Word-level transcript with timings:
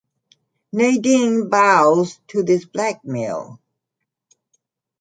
Nadine 0.73 1.47
bows 1.47 2.19
to 2.29 2.41
this 2.41 2.65
blackmail. 2.65 3.59